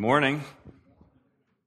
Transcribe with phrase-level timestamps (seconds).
[0.00, 0.42] Good morning.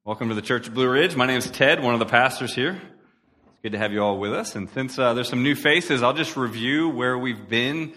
[0.05, 1.15] Welcome to the Church of Blue Ridge.
[1.15, 2.71] My name is Ted, one of the pastors here.
[2.71, 4.55] It's good to have you all with us.
[4.55, 7.93] And since uh, there's some new faces, I'll just review where we've been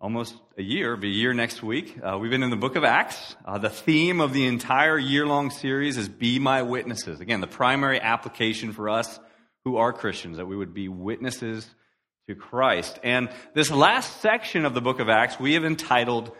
[0.00, 1.98] almost a year, be a year next week.
[2.00, 3.34] Uh, we've been in the book of Acts.
[3.44, 7.18] Uh, the theme of the entire year long series is Be My Witnesses.
[7.18, 9.18] Again, the primary application for us
[9.64, 11.68] who are Christians, that we would be witnesses
[12.28, 13.00] to Christ.
[13.02, 16.30] And this last section of the book of Acts, we have entitled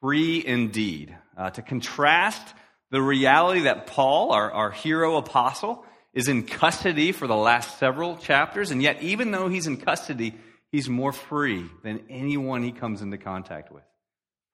[0.00, 2.54] Free Indeed uh, to contrast
[2.90, 5.84] the reality that Paul, our, our hero apostle,
[6.14, 10.34] is in custody for the last several chapters, and yet, even though he's in custody,
[10.72, 13.84] he's more free than anyone he comes into contact with.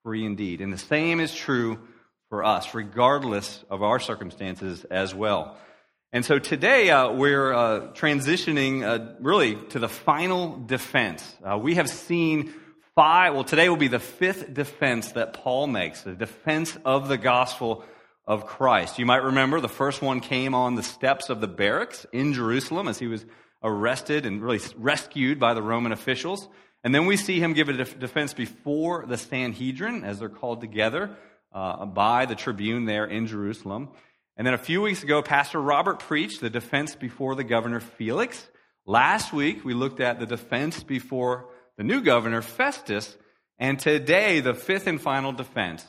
[0.02, 0.60] Free indeed.
[0.60, 1.78] And the same is true
[2.28, 5.56] for us, regardless of our circumstances as well.
[6.12, 11.24] And so today uh, we're uh, transitioning uh, really to the final defense.
[11.42, 12.52] Uh, we have seen
[12.94, 17.18] five, well, today will be the fifth defense that Paul makes, the defense of the
[17.18, 17.84] gospel
[18.26, 18.98] of Christ.
[18.98, 22.88] You might remember the first one came on the steps of the barracks in Jerusalem
[22.88, 23.24] as he was
[23.62, 26.48] arrested and really rescued by the Roman officials.
[26.84, 31.16] And then we see him give a defense before the Sanhedrin as they're called together
[31.52, 33.88] uh, by the tribune there in Jerusalem.
[34.36, 38.46] And then a few weeks ago, Pastor Robert preached the defense before the governor Felix.
[38.86, 43.16] Last week, we looked at the defense before the new governor, Festus,
[43.58, 45.84] and today, the fifth and final defense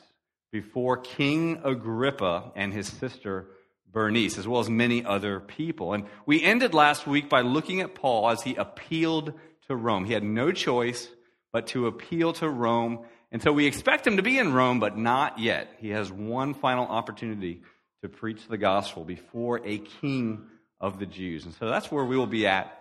[0.52, 3.48] before King Agrippa and his sister
[3.92, 5.94] Bernice, as well as many other people.
[5.94, 9.34] And we ended last week by looking at Paul as he appealed
[9.68, 10.06] to Rome.
[10.06, 11.08] He had no choice
[11.54, 13.06] but to appeal to Rome.
[13.32, 15.76] And so we expect him to be in Rome, but not yet.
[15.80, 17.62] He has one final opportunity
[18.02, 20.46] to preach the gospel before a king
[20.80, 21.46] of the Jews.
[21.46, 22.78] And so that's where we will be at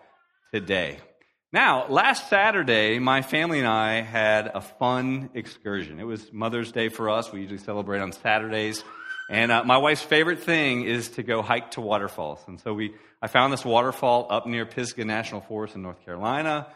[0.53, 0.99] today.
[1.55, 6.01] Now, last Saturday, my family and I had a fun excursion.
[6.01, 7.31] It was Mother's Day for us.
[7.31, 8.83] We usually celebrate on Saturdays.
[9.31, 12.41] And uh, my wife's favorite thing is to go hike to waterfalls.
[12.49, 16.67] And so we, I found this waterfall up near Pisgah National Forest in North Carolina,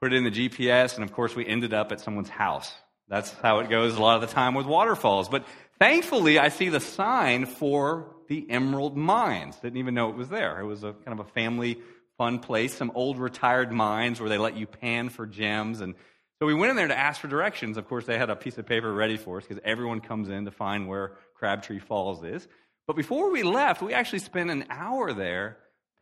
[0.00, 2.72] put it in the GPS, and of course we ended up at someone's house.
[3.08, 5.28] That's how it goes a lot of the time with waterfalls.
[5.28, 5.46] But
[5.80, 9.56] thankfully, I see the sign for the Emerald Mines.
[9.56, 10.60] Didn't even know it was there.
[10.60, 11.78] It was a kind of a family
[12.18, 15.80] fun place, some old retired mines where they let you pan for gems.
[15.80, 15.94] And
[16.40, 17.78] so we went in there to ask for directions.
[17.78, 20.44] Of course, they had a piece of paper ready for us because everyone comes in
[20.44, 22.46] to find where Crabtree Falls is.
[22.86, 25.58] But before we left, we actually spent an hour there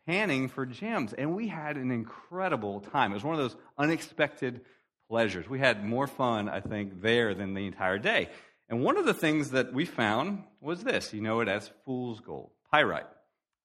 [0.07, 3.11] panning for gems, and we had an incredible time.
[3.11, 4.61] It was one of those unexpected
[5.09, 5.47] pleasures.
[5.49, 8.29] We had more fun, I think, there than the entire day.
[8.69, 12.19] And one of the things that we found was this you know it as fool's
[12.21, 13.05] gold, pyrite.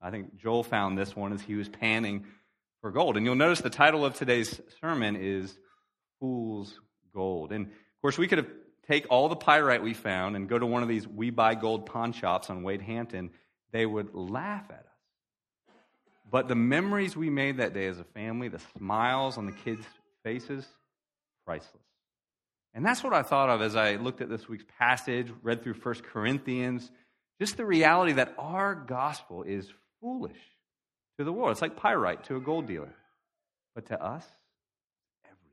[0.01, 2.27] I think Joel found this one as he was panning
[2.83, 3.17] for gold.
[3.17, 5.57] And you'll notice the title of today's sermon is
[6.21, 6.79] Fool's
[7.15, 7.53] Gold.
[7.53, 8.51] And of course, we could have
[8.89, 11.87] take all the pyrite we found and go to one of these we buy gold
[11.87, 13.31] pawn shops on Wade Hampton.
[13.73, 15.77] They would laugh at us.
[16.31, 19.87] But the memories we made that day as a family, the smiles on the kids'
[20.25, 20.67] faces,
[21.47, 21.83] priceless.
[22.75, 25.75] And that's what I thought of as I looked at this week's passage, read through
[25.75, 26.91] 1 Corinthians,
[27.39, 29.71] just the reality that our gospel is
[30.01, 30.39] foolish
[31.23, 31.53] to the world.
[31.53, 32.93] It's like pyrite to a gold dealer.
[33.75, 34.25] But to us,
[35.25, 35.53] everything.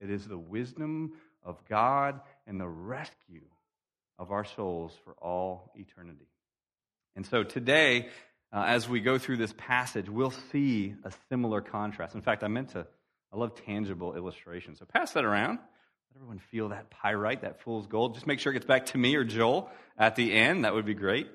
[0.00, 1.12] It is the wisdom
[1.42, 3.42] of God and the rescue
[4.18, 6.28] of our souls for all eternity.
[7.16, 8.08] And so today,
[8.52, 12.14] uh, as we go through this passage, we'll see a similar contrast.
[12.14, 12.86] In fact, I meant to,
[13.32, 14.78] I love tangible illustrations.
[14.78, 15.58] So pass that around.
[15.58, 18.14] Let everyone feel that pyrite, that fool's gold.
[18.14, 20.64] Just make sure it gets back to me or Joel at the end.
[20.64, 21.28] That would be great.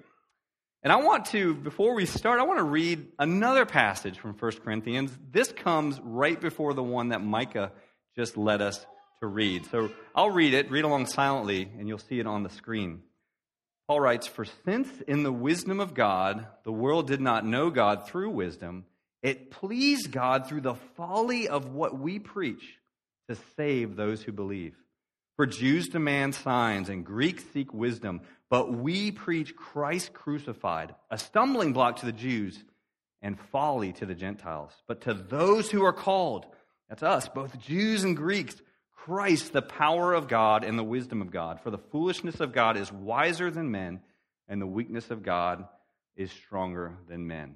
[0.86, 4.52] And I want to, before we start, I want to read another passage from 1
[4.64, 5.12] Corinthians.
[5.32, 7.72] This comes right before the one that Micah
[8.16, 8.86] just led us
[9.20, 9.66] to read.
[9.72, 13.02] So I'll read it, read along silently, and you'll see it on the screen.
[13.88, 18.08] Paul writes, For since in the wisdom of God, the world did not know God
[18.08, 18.86] through wisdom,
[19.24, 22.78] it pleased God through the folly of what we preach
[23.28, 24.76] to save those who believe.
[25.36, 31.74] For Jews demand signs and Greeks seek wisdom, but we preach Christ crucified, a stumbling
[31.74, 32.64] block to the Jews
[33.22, 34.72] and folly to the Gentiles.
[34.88, 36.46] But to those who are called,
[36.88, 38.56] that's us, both Jews and Greeks,
[38.94, 41.60] Christ, the power of God and the wisdom of God.
[41.62, 44.00] For the foolishness of God is wiser than men,
[44.48, 45.68] and the weakness of God
[46.16, 47.56] is stronger than men.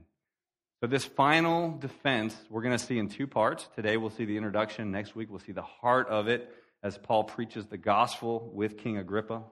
[0.81, 3.67] So, this final defense we're going to see in two parts.
[3.75, 4.91] Today we'll see the introduction.
[4.91, 6.49] Next week we'll see the heart of it
[6.83, 9.43] as Paul preaches the gospel with King Agrippa,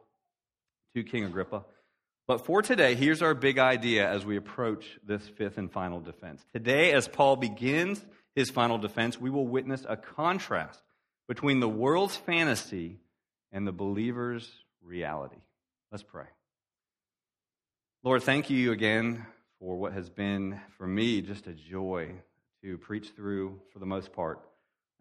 [0.95, 1.65] to King Agrippa.
[2.27, 6.45] But for today, here's our big idea as we approach this fifth and final defense.
[6.53, 10.81] Today, as Paul begins his final defense, we will witness a contrast
[11.27, 12.99] between the world's fantasy
[13.51, 14.49] and the believer's
[14.83, 15.41] reality.
[15.91, 16.25] Let's pray.
[18.03, 19.25] Lord, thank you again
[19.59, 22.11] for what has been for me just a joy
[22.61, 24.41] to preach through, for the most part,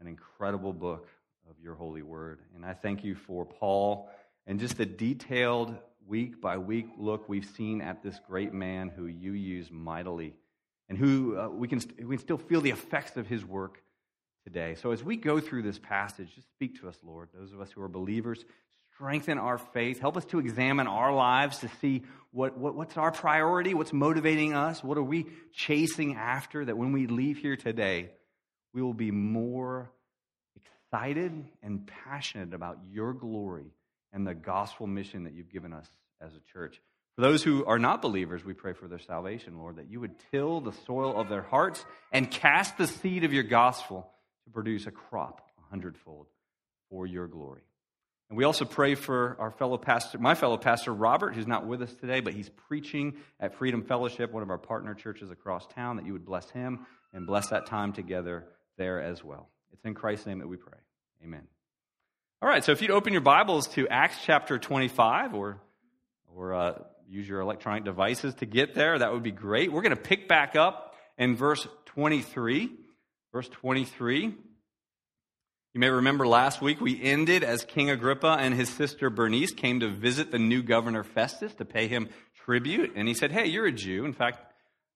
[0.00, 1.08] an incredible book
[1.48, 2.40] of your holy word.
[2.54, 4.10] And I thank you for Paul
[4.46, 5.74] and just the detailed
[6.06, 10.34] week by week look we've seen at this great man who you use mightily
[10.88, 13.82] and who uh, we, can, we can still feel the effects of his work
[14.44, 14.76] today.
[14.80, 17.28] So as we go through this passage, just speak to us, Lord.
[17.34, 18.44] Those of us who are believers,
[18.94, 20.00] strengthen our faith.
[20.00, 24.54] Help us to examine our lives to see what, what, what's our priority, what's motivating
[24.54, 28.10] us, what are we chasing after, that when we leave here today,
[28.72, 29.90] we will be more
[30.96, 33.66] excited and passionate about your glory
[34.14, 35.86] and the gospel mission that you've given us
[36.22, 36.80] as a church.
[37.16, 40.14] For those who are not believers, we pray for their salvation, Lord, that you would
[40.30, 44.10] till the soil of their hearts and cast the seed of your gospel
[44.44, 46.28] to produce a crop a hundredfold
[46.88, 47.62] for your glory.
[48.30, 51.82] And we also pray for our fellow pastor, my fellow pastor Robert, who's not with
[51.82, 55.96] us today, but he's preaching at Freedom Fellowship, one of our partner churches across town,
[55.96, 58.46] that you would bless him and bless that time together
[58.78, 59.50] there as well.
[59.72, 60.78] It's in Christ's name that we pray.
[61.26, 61.48] Amen.
[62.40, 65.60] All right, so if you'd open your Bibles to Acts chapter 25 or,
[66.32, 66.78] or uh,
[67.08, 69.72] use your electronic devices to get there, that would be great.
[69.72, 72.70] We're going to pick back up in verse 23.
[73.32, 74.26] Verse 23.
[74.26, 79.80] You may remember last week we ended as King Agrippa and his sister Bernice came
[79.80, 82.08] to visit the new governor Festus to pay him
[82.44, 82.92] tribute.
[82.94, 84.04] And he said, Hey, you're a Jew.
[84.04, 84.38] In fact,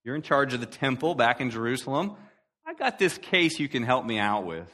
[0.04, 2.14] you're in charge of the temple back in Jerusalem.
[2.64, 4.72] I got this case you can help me out with.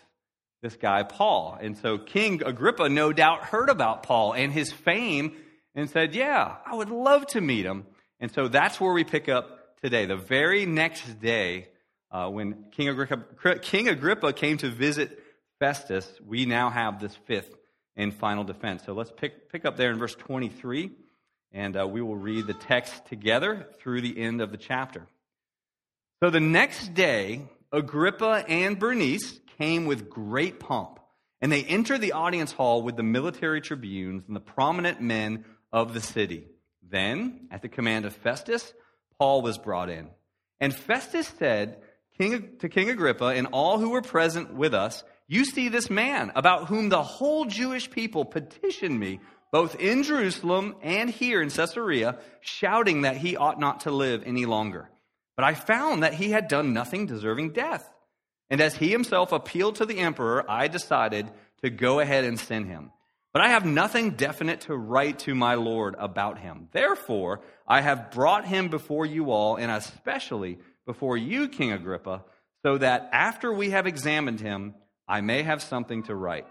[0.62, 1.58] This guy, Paul.
[1.60, 5.36] And so King Agrippa no doubt heard about Paul and his fame
[5.74, 7.86] and said, Yeah, I would love to meet him.
[8.20, 10.06] And so that's where we pick up today.
[10.06, 11.68] The very next day,
[12.10, 15.22] uh, when King Agrippa, King Agrippa came to visit
[15.58, 17.54] Festus, we now have this fifth
[17.96, 18.82] and final defense.
[18.84, 20.90] So let's pick, pick up there in verse 23,
[21.52, 25.06] and uh, we will read the text together through the end of the chapter.
[26.22, 27.42] So the next day,
[27.72, 31.00] Agrippa and Bernice came with great pomp,
[31.40, 35.94] and they entered the audience hall with the military tribunes and the prominent men of
[35.94, 36.46] the city.
[36.82, 38.72] Then, at the command of Festus,
[39.18, 40.08] Paul was brought in.
[40.60, 41.78] And Festus said
[42.18, 46.32] King, to King Agrippa and all who were present with us, you see this man
[46.34, 49.20] about whom the whole Jewish people petitioned me,
[49.52, 54.46] both in Jerusalem and here in Caesarea, shouting that he ought not to live any
[54.46, 54.88] longer.
[55.36, 57.88] But I found that he had done nothing deserving death.
[58.50, 61.30] And as he himself appealed to the emperor, I decided
[61.62, 62.92] to go ahead and send him.
[63.32, 66.68] But I have nothing definite to write to my Lord about him.
[66.72, 72.24] Therefore, I have brought him before you all, and especially before you, King Agrippa,
[72.64, 74.74] so that after we have examined him,
[75.06, 76.46] I may have something to write.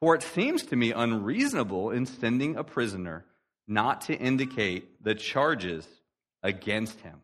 [0.00, 3.26] For it seems to me unreasonable in sending a prisoner
[3.68, 5.86] not to indicate the charges
[6.42, 7.20] against him.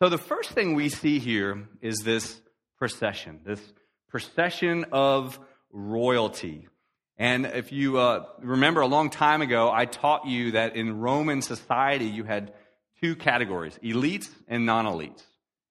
[0.00, 2.40] So the first thing we see here is this
[2.78, 3.60] procession, this
[4.08, 5.38] procession of
[5.72, 6.68] royalty.
[7.18, 11.42] And if you uh, remember a long time ago, I taught you that in Roman
[11.42, 12.52] society you had
[13.00, 15.22] two categories elites and non elites.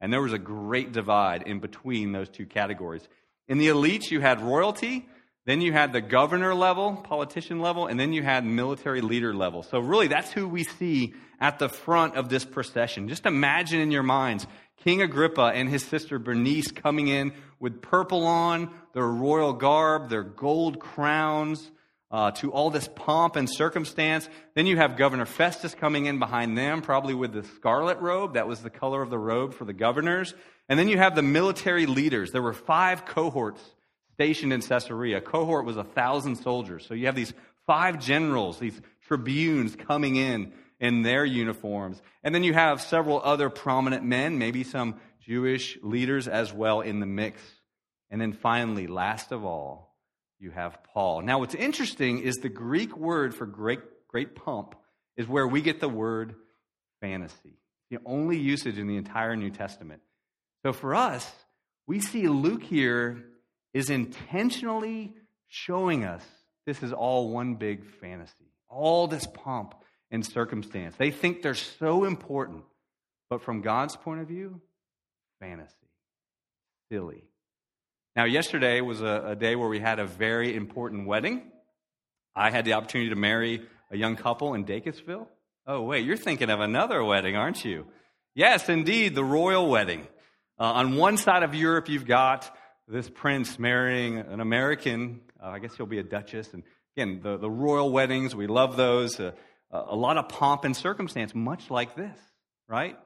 [0.02, 3.08] And there was a great divide in between those two categories.
[3.48, 5.08] In the elites, you had royalty,
[5.46, 9.62] then you had the governor level, politician level, and then you had military leader level.
[9.64, 13.08] So, really, that's who we see at the front of this procession.
[13.08, 14.48] Just imagine in your minds
[14.84, 20.24] King Agrippa and his sister Bernice coming in with purple on, their royal garb, their
[20.24, 21.72] gold crowns,
[22.12, 24.30] uh, to all this pomp and circumstance.
[24.54, 28.36] Then you have Governor Festus coming in behind them, probably with the scarlet robe.
[28.36, 30.34] That was the color of the robe for the governors.
[30.70, 32.32] And then you have the military leaders.
[32.32, 33.62] There were five cohorts
[34.14, 35.18] stationed in Caesarea.
[35.18, 36.86] A cohort was a thousand soldiers.
[36.88, 37.34] So you have these
[37.68, 42.02] five generals, these tribunes coming in in their uniforms.
[42.24, 47.00] And then you have several other prominent men, maybe some Jewish leaders as well in
[47.00, 47.42] the mix.
[48.10, 49.96] And then finally, last of all,
[50.40, 51.22] you have Paul.
[51.22, 54.76] Now, what's interesting is the Greek word for great, great pomp
[55.18, 56.36] is where we get the word
[57.02, 57.58] fantasy,
[57.90, 60.02] the only usage in the entire New Testament.
[60.64, 61.30] So for us,
[61.88, 63.24] we see Luke here
[63.74, 65.14] is intentionally
[65.48, 66.24] showing us
[66.66, 69.76] this is all one big fantasy, all this pomp
[70.16, 70.96] and circumstance.
[70.98, 72.64] They think they're so important,
[73.30, 74.62] but from God's point of view,
[75.40, 75.76] fantasy,
[76.92, 77.24] silly.
[78.16, 81.44] Now, yesterday was a, a day where we had a very important wedding.
[82.36, 85.28] I had the opportunity to marry a young couple in Dacusville.
[85.68, 87.86] Oh, wait, you're thinking of another wedding, aren't you?
[88.34, 90.08] Yes, indeed, the royal wedding.
[90.58, 92.50] Uh, on one side of Europe, you've got
[92.88, 95.22] this prince marrying an American.
[95.44, 96.54] Uh, I guess he'll be a duchess.
[96.54, 96.64] And
[96.96, 99.20] again, the, the royal weddings, we love those.
[99.20, 99.32] Uh,
[99.88, 102.18] a lot of pomp and circumstance, much like this.
[102.68, 102.98] right?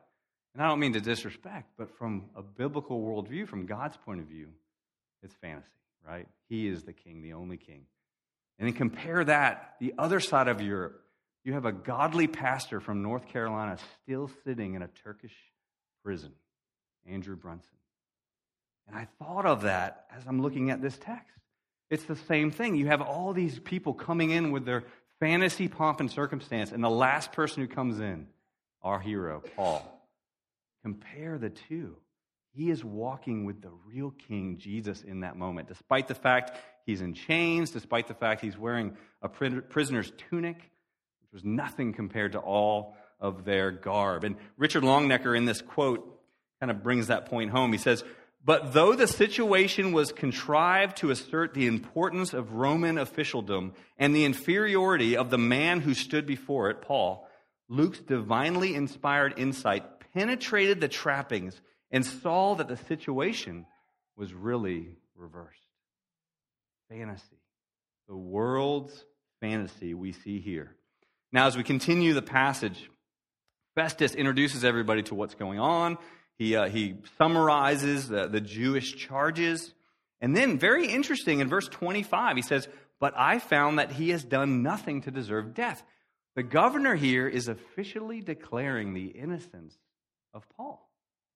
[0.53, 4.27] And I don't mean to disrespect, but from a biblical worldview, from God's point of
[4.27, 4.47] view,
[5.21, 5.67] it's fantasy,
[6.07, 6.27] right?
[6.47, 7.81] He is the king, the only king.
[8.57, 11.01] And then compare that, the other side of Europe.
[11.43, 15.35] You have a godly pastor from North Carolina still sitting in a Turkish
[16.03, 16.33] prison,
[17.07, 17.69] Andrew Brunson.
[18.87, 21.31] And I thought of that as I'm looking at this text.
[21.89, 22.75] It's the same thing.
[22.75, 24.83] You have all these people coming in with their
[25.19, 28.27] fantasy pomp and circumstance, and the last person who comes in,
[28.81, 29.95] our hero, Paul.
[30.83, 31.97] Compare the two.
[32.53, 37.01] He is walking with the real King Jesus in that moment, despite the fact he's
[37.01, 42.39] in chains, despite the fact he's wearing a prisoner's tunic, which was nothing compared to
[42.39, 44.23] all of their garb.
[44.23, 46.19] And Richard Longenecker, in this quote,
[46.61, 47.71] kind of brings that point home.
[47.71, 48.03] He says,
[48.43, 54.25] But though the situation was contrived to assert the importance of Roman officialdom and the
[54.25, 57.27] inferiority of the man who stood before it, Paul,
[57.67, 61.59] Luke's divinely inspired insight penetrated the trappings
[61.91, 63.65] and saw that the situation
[64.15, 65.59] was really reversed.
[66.89, 67.37] Fantasy.
[68.07, 69.05] The world's
[69.41, 70.75] fantasy we see here.
[71.31, 72.89] Now, as we continue the passage,
[73.75, 75.97] Festus introduces everybody to what's going on.
[76.39, 79.73] He, uh, he summarizes the, the Jewish charges.
[80.21, 82.67] And then, very interesting, in verse 25, he says,
[82.99, 85.83] But I found that he has done nothing to deserve death.
[86.35, 89.77] The governor here is officially declaring the innocence
[90.33, 90.89] of Paul.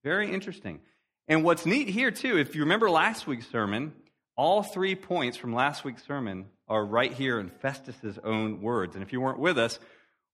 [0.05, 0.79] Very interesting.
[1.27, 3.93] And what's neat here, too, if you remember last week's sermon,
[4.37, 8.95] all three points from last week's sermon are right here in Festus's own words.
[8.95, 9.79] And if you weren't with us,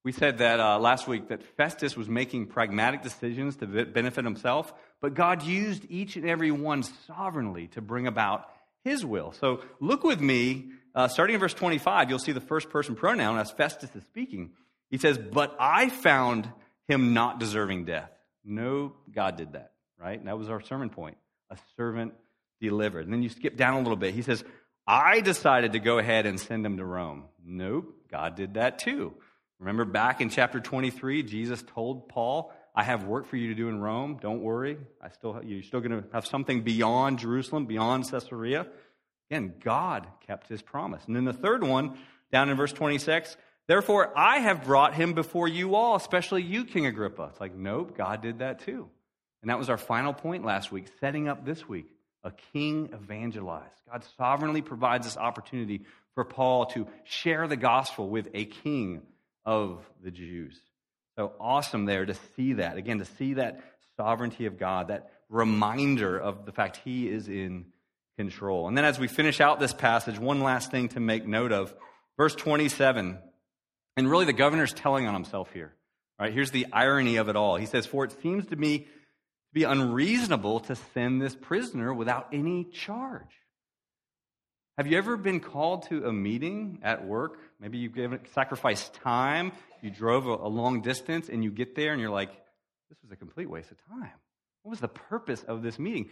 [0.04, 4.74] we said that uh, last week that Festus was making pragmatic decisions to benefit himself,
[5.02, 8.50] but God used each and every one sovereignly to bring about
[8.84, 9.34] his will.
[9.34, 13.38] So look with me, uh, starting in verse 25, you'll see the first person pronoun
[13.38, 14.52] as Festus is speaking.
[14.90, 16.50] He says, But I found
[16.88, 18.12] him not deserving death.
[18.44, 20.18] No, God did that, right?
[20.18, 21.18] And that was our sermon point.
[21.50, 22.14] A servant
[22.62, 23.06] delivered.
[23.06, 24.14] And then you skip down a little bit.
[24.14, 24.44] He says,
[24.88, 27.26] I decided to go ahead and send him to Rome.
[27.46, 29.14] Nope, God did that too.
[29.60, 33.68] Remember back in chapter 23, Jesus told Paul, I have work for you to do
[33.68, 34.18] in Rome.
[34.22, 34.78] Don't worry.
[35.02, 38.68] I still, you're still going to have something beyond Jerusalem, beyond Caesarea.
[39.30, 41.04] Again, God kept his promise.
[41.08, 41.98] And then the third one,
[42.32, 43.36] down in verse 26,
[43.68, 47.30] Therefore, I have brought him before you all, especially you, King Agrippa.
[47.32, 48.90] It's like, nope, God did that too.
[49.42, 51.86] And that was our final point last week, setting up this week
[52.24, 53.76] a king evangelized.
[53.92, 55.82] God sovereignly provides this opportunity
[56.16, 59.04] for Paul to share the gospel with a king
[59.50, 60.62] of the Jews.
[61.18, 62.78] So awesome there to see that.
[62.78, 63.60] Again, to see that
[63.98, 67.66] sovereignty of God, that reminder of the fact he is in
[68.16, 68.68] control.
[68.68, 71.74] And then as we finish out this passage, one last thing to make note of.
[72.16, 73.18] Verse 27
[74.00, 75.74] and really, the governor's telling on himself here.
[76.18, 76.32] Right?
[76.32, 77.58] Here's the irony of it all.
[77.58, 78.86] He says, For it seems to me to
[79.54, 83.28] be unreasonable to send this prisoner without any charge.
[84.80, 87.40] Have you ever been called to a meeting at work?
[87.60, 91.92] Maybe you gave, sacrificed time, you drove a, a long distance, and you get there
[91.92, 92.30] and you're like,
[92.88, 94.14] this was a complete waste of time.
[94.64, 96.08] What was the purpose of this meeting?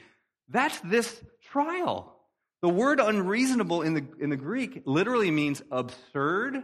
[0.49, 1.17] That's this
[1.49, 2.13] trial.
[2.61, 6.61] The word unreasonable in the, in the Greek literally means absurd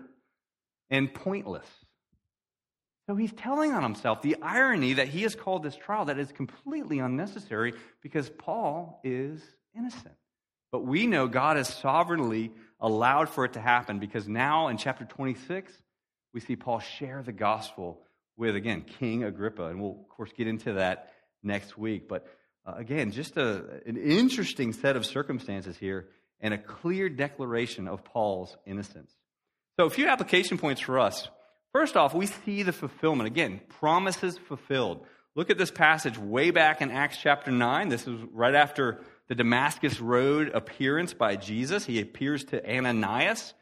[0.90, 1.68] and pointless.
[3.08, 6.34] So he's telling on himself the irony that he has called this trial that is
[6.34, 9.42] completely unnecessary because Paul is
[9.74, 10.16] innocent.
[10.74, 15.06] But we know God has sovereignly allowed for it to happen because now in chapter
[15.06, 15.72] 26,
[16.34, 18.02] we see Paul share the gospel
[18.38, 19.66] with, again, King Agrippa.
[19.66, 21.14] And we'll, of course, get into that
[21.44, 22.10] next week.
[22.10, 22.26] But
[22.66, 26.08] uh, again, just a, an interesting set of circumstances here
[26.40, 29.12] and a clear declaration of Paul's innocence.
[29.80, 31.28] So, a few application points for us.
[31.72, 33.28] First off, we see the fulfillment.
[33.28, 35.06] Again, promises fulfilled.
[35.36, 37.90] Look at this passage way back in Acts chapter 9.
[37.90, 39.02] This is right after
[39.34, 41.88] the Damascus Road appearance by Jesus.
[41.88, 43.56] He appears to Ananias,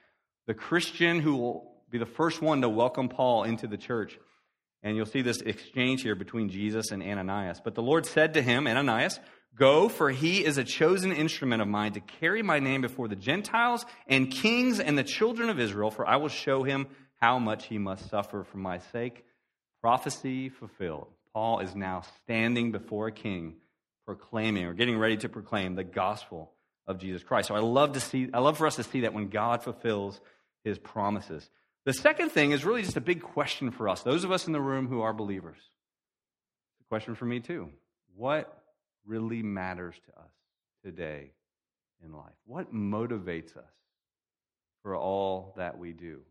[0.45, 4.19] the Christian who will be the first one to welcome Paul into the church.
[4.83, 7.61] And you'll see this exchange here between Jesus and Ananias.
[7.63, 9.21] But the Lord said to him, Ananias,
[9.55, 13.15] Go, for he is a chosen instrument of mine to carry my name before the
[13.15, 16.87] Gentiles and kings and the children of Israel, for I will show him
[17.21, 19.23] how much he must suffer for my sake.
[19.79, 21.07] Prophecy fulfilled.
[21.33, 23.55] Paul is now standing before a king,
[24.05, 26.51] proclaiming or getting ready to proclaim the gospel
[26.87, 27.47] of Jesus Christ.
[27.47, 30.19] So I love to see, I love for us to see that when God fulfills
[30.63, 31.49] his promises.
[31.85, 34.53] The second thing is really just a big question for us, those of us in
[34.53, 35.57] the room who are believers.
[35.57, 37.69] It's a question for me too.
[38.15, 38.61] What
[39.05, 40.31] really matters to us
[40.83, 41.31] today
[42.03, 42.33] in life?
[42.45, 43.63] What motivates us
[44.83, 46.21] for all that we do?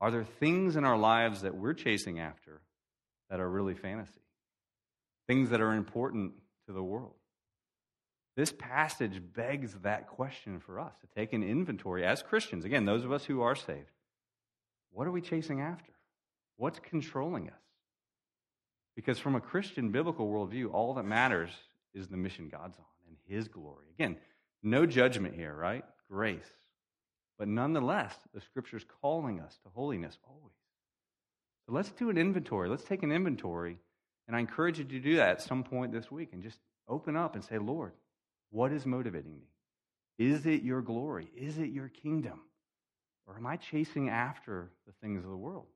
[0.00, 2.60] Are there things in our lives that we're chasing after
[3.30, 4.20] that are really fantasy,
[5.26, 6.32] things that are important
[6.68, 7.14] to the world.
[8.36, 12.64] This passage begs that question for us to take an inventory as Christians.
[12.64, 13.90] Again, those of us who are saved.
[14.92, 15.92] What are we chasing after?
[16.56, 17.60] What's controlling us?
[18.94, 21.50] Because from a Christian biblical worldview, all that matters
[21.94, 23.86] is the mission God's on and His glory.
[23.98, 24.16] Again,
[24.62, 25.84] no judgment here, right?
[26.10, 26.46] Grace.
[27.38, 30.54] But nonetheless, the Scripture's calling us to holiness always.
[31.66, 32.68] So let's do an inventory.
[32.68, 33.78] Let's take an inventory.
[34.28, 37.16] And I encourage you to do that at some point this week and just open
[37.16, 37.92] up and say, Lord,
[38.50, 39.48] what is motivating me?
[40.18, 41.30] Is it your glory?
[41.34, 42.42] Is it your kingdom?
[43.26, 45.66] Or am I chasing after the things of the world?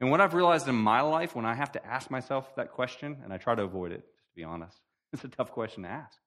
[0.00, 3.18] And what I've realized in my life when I have to ask myself that question,
[3.22, 4.76] and I try to avoid it, just to be honest,
[5.12, 6.18] it's a tough question to ask.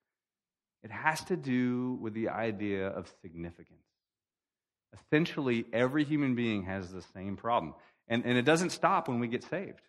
[0.84, 3.80] It has to do with the idea of significance.
[4.94, 7.74] Essentially, every human being has the same problem.
[8.08, 9.82] And, and it doesn't stop when we get saved.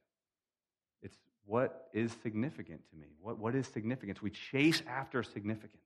[1.47, 3.09] What is significant to me?
[3.21, 4.23] What, what is significance?
[4.23, 5.83] We chase after significance.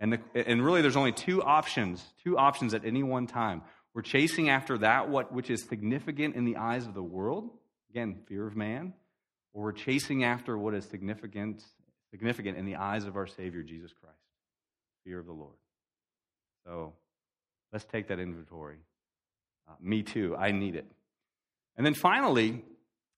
[0.00, 3.62] And, the, and really, there's only two options, two options at any one time.
[3.94, 7.48] We're chasing after that what, which is significant in the eyes of the world,
[7.90, 8.92] again, fear of man,
[9.54, 11.62] or we're chasing after what is significant,
[12.10, 14.18] significant in the eyes of our Savior, Jesus Christ,
[15.04, 15.56] fear of the Lord.
[16.66, 16.92] So
[17.72, 18.76] let's take that inventory.
[19.66, 20.86] Uh, me too, I need it.
[21.78, 22.64] And then finally,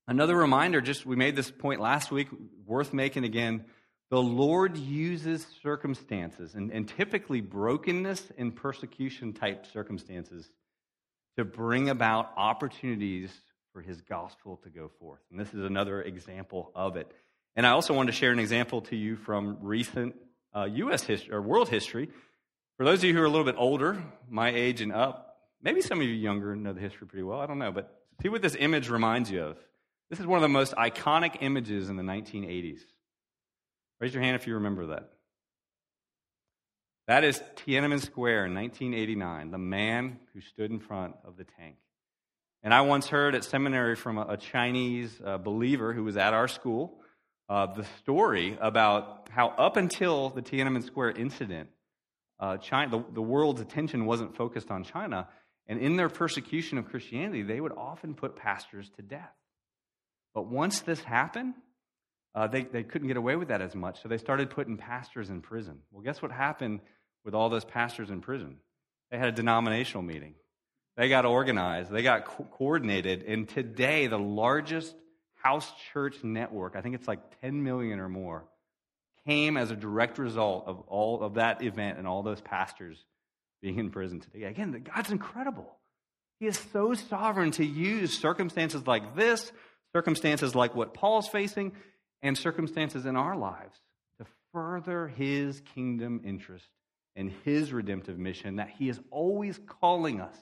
[0.09, 2.29] another reminder just we made this point last week,
[2.67, 3.65] worth making again
[4.11, 10.49] the Lord uses circumstances, and, and typically brokenness and persecution type circumstances,
[11.37, 13.31] to bring about opportunities
[13.73, 15.21] for his gospel to go forth.
[15.31, 17.13] And this is another example of it.
[17.55, 20.17] And I also want to share an example to you from recent
[20.57, 21.03] uh, U.S.
[21.03, 22.09] history or world history.
[22.79, 25.83] For those of you who are a little bit older, my age and up, maybe
[25.83, 27.41] some of you younger know the history pretty well.
[27.41, 29.59] I don't know, but see what this image reminds you of.
[30.11, 32.81] This is one of the most iconic images in the 1980s.
[34.01, 35.11] Raise your hand if you remember that.
[37.09, 41.77] That is Tiananmen Square in 1989, the man who stood in front of the tank.
[42.63, 46.49] And I once heard at seminary from a, Chinese uh, believer who was at our
[46.49, 47.01] school
[47.49, 51.71] uh, the story about how, up until the Tiananmen Square incident,
[52.41, 55.29] uh, China, the, the world's attention wasn't focused on China.
[55.67, 59.38] And in their persecution of Christianity, they would often put pastors to death.
[60.39, 61.55] But once this happened,
[62.33, 65.31] uh, they, they couldn't get away with that as much, so they started putting pastors
[65.31, 65.81] in prison.
[65.91, 66.79] Well, guess what happened
[67.25, 68.59] with all those pastors in prison?
[69.11, 70.37] They had a denominational meeting.
[70.97, 74.95] They got organized, they got co- coordinated, and today the largest
[75.43, 78.45] house church network, I think it's like 10 million or more,
[79.27, 83.05] came as a direct result of all of that event and all those pastors
[83.61, 84.45] being in prison today.
[84.45, 85.79] Again, God's incredible.
[86.39, 89.51] He is so sovereign to use circumstances like this,
[89.93, 91.73] circumstances like what Paul's facing,
[92.23, 93.79] and circumstances in our lives
[94.19, 96.67] to further his kingdom interest
[97.15, 100.37] and his redemptive mission that he is always calling us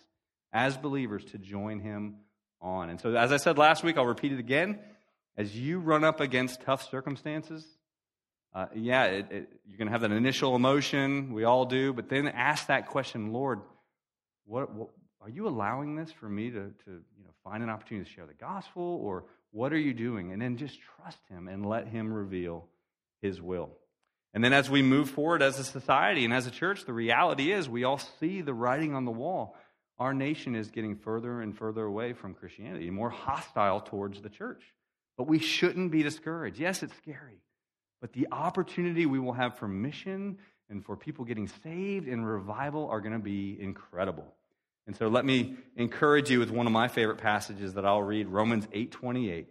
[0.53, 2.17] as believers to join him
[2.61, 2.91] on.
[2.91, 4.79] And so, as I said last week, I'll repeat it again.
[5.37, 7.67] As you run up against tough circumstances,
[8.55, 11.35] uh, yeah, it, it, you're going to have that initial emotion.
[11.35, 11.93] We all do.
[11.93, 13.61] But then ask that question, Lord,
[14.47, 14.89] what, what,
[15.21, 18.25] are you allowing this for me to, to you know, find an opportunity to share
[18.25, 18.83] the gospel?
[18.83, 19.25] Or
[19.57, 20.33] what are you doing?
[20.33, 22.69] And then just trust Him and let Him reveal
[23.23, 23.71] His will.
[24.35, 27.51] And then as we move forward as a society and as a church, the reality
[27.51, 29.57] is we all see the writing on the wall.
[29.99, 34.63] Our nation is getting further and further away from Christianity, more hostile towards the church.
[35.17, 36.61] But we shouldn't be discouraged.
[36.61, 37.41] Yes, it's scary,
[38.03, 40.37] but the opportunity we will have for mission
[40.69, 44.35] and for people getting saved and revival are going to be incredible.
[44.87, 48.29] And so let me encourage you with one of my favorite passages that I'll read,
[48.29, 49.49] Romans 8:28.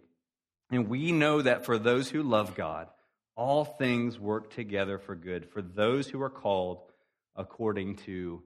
[0.70, 2.88] And we know that for those who love God,
[3.36, 6.80] all things work together for good for those who are called
[7.36, 8.42] according to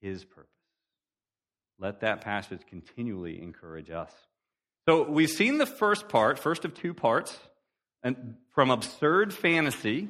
[0.00, 0.50] his purpose.
[1.78, 4.12] Let that passage continually encourage us.
[4.86, 7.38] So we've seen the first part, first of two parts,
[8.02, 10.08] and from absurd fantasy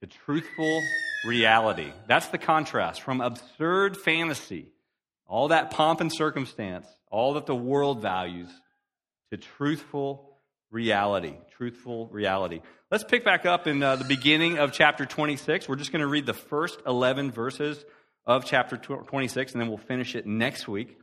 [0.00, 0.82] to truthful
[1.26, 1.92] reality.
[2.06, 4.68] That's the contrast from absurd fantasy,
[5.26, 8.48] all that pomp and circumstance, all that the world values,
[9.30, 10.38] to truthful
[10.70, 11.34] reality.
[11.56, 12.60] Truthful reality.
[12.90, 15.68] Let's pick back up in uh, the beginning of chapter 26.
[15.68, 17.84] We're just going to read the first 11 verses
[18.24, 20.98] of chapter 26, and then we'll finish it next week.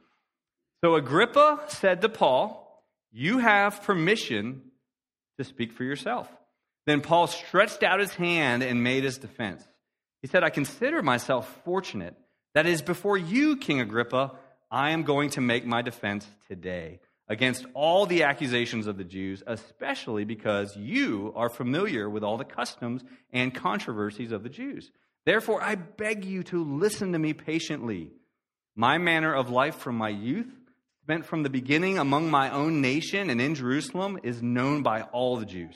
[0.83, 4.61] So Agrippa said to Paul, You have permission
[5.37, 6.29] to speak for yourself.
[6.85, 9.63] Then Paul stretched out his hand and made his defense.
[10.23, 12.15] He said, I consider myself fortunate.
[12.55, 14.31] That is, before you, King Agrippa,
[14.71, 16.99] I am going to make my defense today.
[17.27, 22.43] against all the accusations of the Jews, especially because you are familiar with all the
[22.43, 24.91] customs and controversies of the Jews.
[25.25, 28.11] Therefore, I beg you to listen to me patiently.
[28.75, 30.51] My manner of life from my youth,
[31.03, 35.37] spent from the beginning among my own nation and in Jerusalem, is known by all
[35.37, 35.75] the Jews.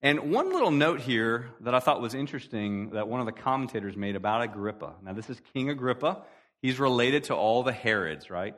[0.00, 3.96] And one little note here that I thought was interesting that one of the commentators
[3.96, 4.94] made about Agrippa.
[5.02, 6.22] Now, this is King Agrippa.
[6.62, 8.54] He's related to all the Herods, right?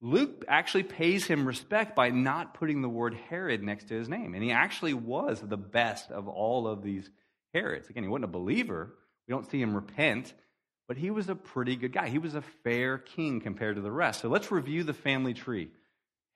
[0.00, 4.34] Luke actually pays him respect by not putting the word Herod next to his name.
[4.34, 7.10] And he actually was the best of all of these
[7.52, 7.88] Herods.
[7.88, 8.94] Again, he wasn't a believer.
[9.26, 10.32] We don't see him repent,
[10.86, 12.08] but he was a pretty good guy.
[12.08, 14.20] He was a fair king compared to the rest.
[14.20, 15.70] So let's review the family tree.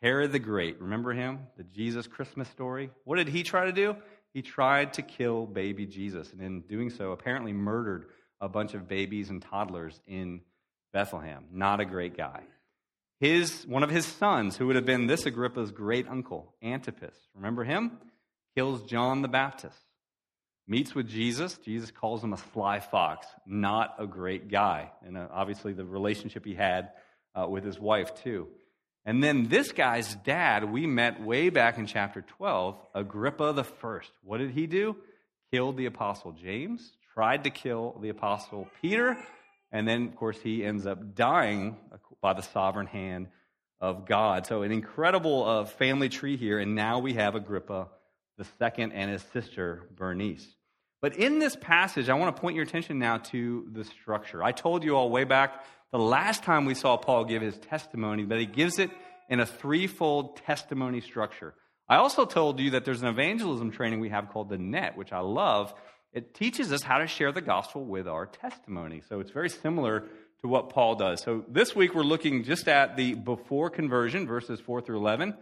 [0.02, 1.38] Herod the Great, remember him?
[1.56, 2.90] The Jesus Christmas story?
[3.04, 3.94] What did he try to do?
[4.34, 8.06] He tried to kill baby Jesus, and in doing so, apparently murdered
[8.40, 10.40] a bunch of babies and toddlers in
[10.92, 11.44] Bethlehem.
[11.52, 12.42] Not a great guy.
[13.20, 17.62] His, one of his sons, who would have been this Agrippa's great uncle, Antipas, remember
[17.62, 17.98] him?
[18.56, 19.78] Kills John the Baptist.
[20.66, 21.58] Meets with Jesus.
[21.58, 23.26] Jesus calls him a sly fox.
[23.46, 24.90] Not a great guy.
[25.04, 26.90] And uh, obviously, the relationship he had
[27.34, 28.48] uh, with his wife, too.
[29.04, 34.10] And then this guy's dad, we met way back in chapter 12, Agrippa the first.
[34.22, 34.96] What did he do?
[35.52, 39.16] Killed the apostle James, tried to kill the apostle Peter,
[39.72, 41.76] and then, of course, he ends up dying
[42.20, 43.28] by the sovereign hand
[43.80, 44.46] of God.
[44.46, 46.58] So, an incredible uh, family tree here.
[46.58, 47.88] And now we have Agrippa
[48.38, 50.46] the second and his sister Bernice.
[51.00, 54.42] But in this passage, I want to point your attention now to the structure.
[54.42, 58.24] I told you all way back the last time we saw Paul give his testimony
[58.24, 58.90] that he gives it
[59.28, 61.54] in a threefold testimony structure.
[61.88, 65.12] I also told you that there's an evangelism training we have called the NET, which
[65.12, 65.74] I love,
[66.12, 69.02] it teaches us how to share the gospel with our testimony.
[69.08, 70.04] So it's very similar
[70.40, 71.22] to what Paul does.
[71.22, 75.36] So this week we're looking just at the before conversion, verses 4 through 11.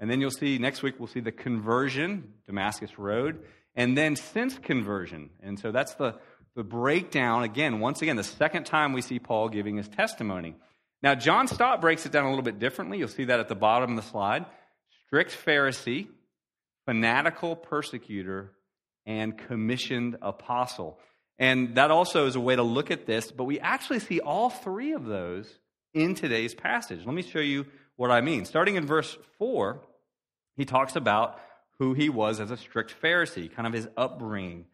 [0.00, 3.40] And then you'll see next week we'll see the conversion, Damascus Road,
[3.74, 5.30] and then since conversion.
[5.42, 6.16] And so that's the,
[6.54, 10.54] the breakdown, again, once again, the second time we see Paul giving his testimony.
[11.02, 12.98] Now, John Stott breaks it down a little bit differently.
[12.98, 14.46] You'll see that at the bottom of the slide.
[15.06, 16.06] Strict Pharisee,
[16.86, 18.52] fanatical persecutor,
[19.04, 20.98] and commissioned apostle.
[21.38, 24.50] And that also is a way to look at this, but we actually see all
[24.50, 25.52] three of those
[25.92, 27.04] in today's passage.
[27.04, 28.44] Let me show you what I mean.
[28.44, 29.80] Starting in verse 4,
[30.56, 31.40] he talks about
[31.78, 34.66] who he was as a strict Pharisee, kind of his upbringing.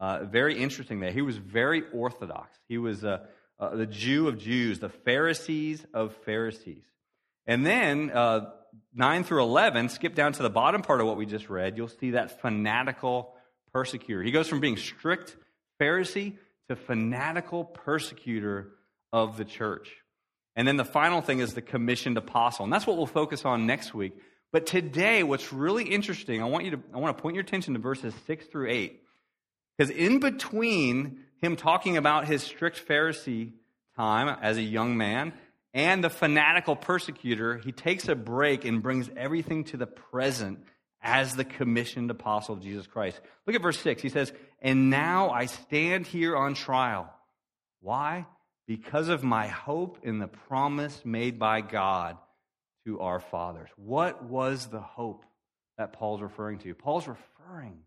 [0.00, 1.10] Uh, very interesting there.
[1.10, 2.58] He was very orthodox.
[2.68, 3.26] He was uh,
[3.58, 6.84] uh, the Jew of Jews, the Pharisees of Pharisees.
[7.46, 8.50] And then uh,
[8.94, 11.88] 9 through 11, skip down to the bottom part of what we just read, you'll
[11.88, 13.34] see that fanatical
[13.72, 14.22] persecutor.
[14.22, 15.36] He goes from being strict
[15.80, 16.36] Pharisee
[16.68, 18.72] to fanatical persecutor
[19.12, 19.90] of the church.
[20.54, 22.64] And then the final thing is the commissioned apostle.
[22.64, 24.16] And that's what we'll focus on next week.
[24.50, 27.74] But today, what's really interesting, I want you to I want to point your attention
[27.74, 29.02] to verses 6 through 8.
[29.78, 33.52] Because in between him talking about his strict Pharisee
[33.96, 35.32] time as a young man
[35.72, 40.58] and the fanatical persecutor, he takes a break and brings everything to the present
[41.00, 43.20] as the commissioned apostle of Jesus Christ.
[43.46, 44.02] Look at verse 6.
[44.02, 47.08] He says, And now I stand here on trial.
[47.80, 48.26] Why?
[48.66, 52.16] Because of my hope in the promise made by God
[52.84, 53.70] to our fathers.
[53.76, 55.24] What was the hope
[55.76, 56.74] that Paul's referring to?
[56.74, 57.78] Paul's referring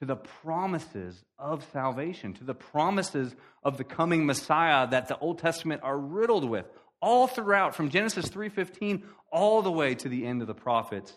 [0.00, 5.38] to the promises of salvation, to the promises of the coming Messiah that the Old
[5.38, 6.66] Testament are riddled with
[7.00, 11.14] all throughout from Genesis 3:15 all the way to the end of the prophets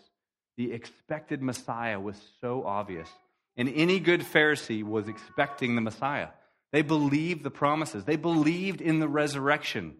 [0.56, 3.08] the expected Messiah was so obvious.
[3.56, 6.28] And any good Pharisee was expecting the Messiah.
[6.72, 9.96] They believed the promises, they believed in the resurrection.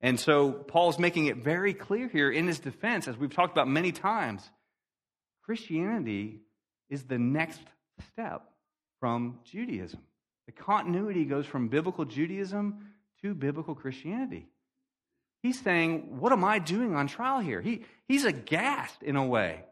[0.00, 3.68] And so Paul's making it very clear here in his defense, as we've talked about
[3.68, 4.42] many times,
[5.44, 6.40] Christianity
[6.90, 7.60] is the next
[8.12, 8.42] step
[9.00, 10.00] from Judaism.
[10.46, 12.86] The continuity goes from biblical Judaism
[13.22, 14.46] to biblical Christianity.
[15.42, 17.60] He's saying, What am I doing on trial here?
[17.60, 19.64] He, he's aghast in a way.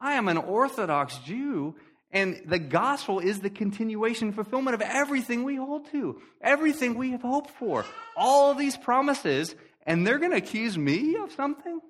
[0.00, 1.74] I am an Orthodox Jew,
[2.10, 7.22] and the gospel is the continuation, fulfillment of everything we hold to, everything we have
[7.22, 7.84] hoped for,
[8.16, 9.54] all these promises,
[9.84, 11.80] and they're going to accuse me of something?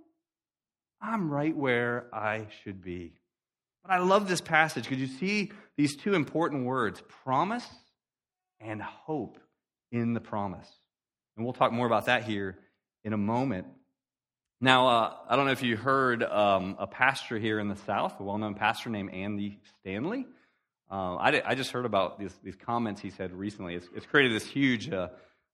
[1.01, 3.20] I'm right where I should be.
[3.83, 7.67] But I love this passage because you see these two important words promise
[8.61, 9.39] and hope
[9.91, 10.69] in the promise.
[11.37, 12.59] And we'll talk more about that here
[13.05, 13.67] in a moment.
[14.61, 18.21] Now, uh, I don't know if you heard um, a pastor here in the South,
[18.21, 20.27] a well known pastor named Andy Stanley.
[20.91, 23.77] Uh, I, I, just heard about these, these, comments he said recently.
[23.77, 25.09] It's, it's created this huge uh,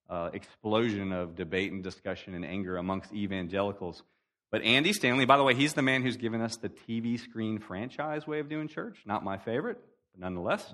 [0.09, 4.01] uh, explosion of debate and discussion and anger amongst evangelicals.
[4.51, 7.59] But Andy Stanley, by the way, he's the man who's given us the TV screen
[7.59, 8.97] franchise way of doing church.
[9.05, 9.77] Not my favorite,
[10.13, 10.73] but nonetheless.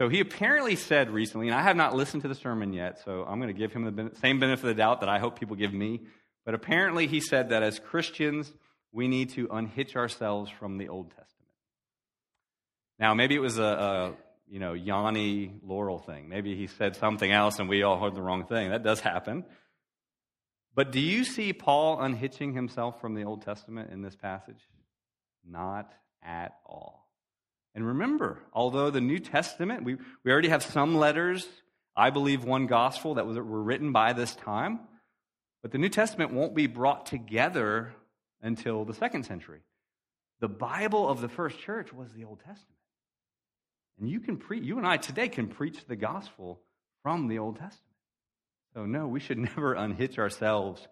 [0.00, 3.24] So he apparently said recently, and I have not listened to the sermon yet, so
[3.26, 5.54] I'm going to give him the same benefit of the doubt that I hope people
[5.54, 6.00] give me.
[6.44, 8.52] But apparently he said that as Christians,
[8.90, 11.28] we need to unhitch ourselves from the Old Testament.
[12.98, 14.12] Now, maybe it was a, a
[14.48, 16.28] you know, Yanny Laurel thing.
[16.28, 18.70] Maybe he said something else and we all heard the wrong thing.
[18.70, 19.44] That does happen.
[20.74, 24.68] But do you see Paul unhitching himself from the Old Testament in this passage?
[25.44, 27.08] Not at all.
[27.74, 31.46] And remember, although the New Testament, we, we already have some letters,
[31.96, 34.80] I believe one gospel that was, were written by this time,
[35.62, 37.94] but the New Testament won't be brought together
[38.42, 39.60] until the second century.
[40.40, 42.78] The Bible of the first church was the Old Testament.
[44.00, 46.60] And you can pre- you and I today can preach the gospel
[47.02, 47.91] from the Old Testament.
[48.74, 50.86] So, no, we should never unhitch ourselves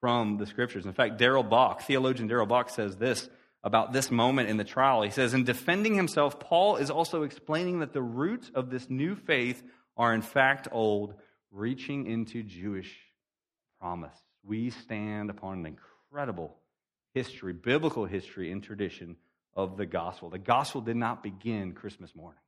[0.00, 0.86] from the scriptures.
[0.86, 3.28] In fact, Darrell Bock, theologian Darrell Bock, says this
[3.64, 5.02] about this moment in the trial.
[5.02, 9.14] He says, In defending himself, Paul is also explaining that the roots of this new
[9.14, 9.62] faith
[9.96, 11.14] are in fact old,
[11.50, 12.94] reaching into Jewish
[13.80, 14.16] promise.
[14.44, 16.56] We stand upon an incredible
[17.14, 19.16] history, biblical history and tradition
[19.54, 20.30] of the gospel.
[20.30, 22.40] The gospel did not begin Christmas morning.